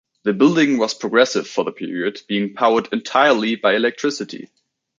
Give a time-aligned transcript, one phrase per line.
[0.23, 4.49] The building was progressive for the period, being powered entirely by electricity.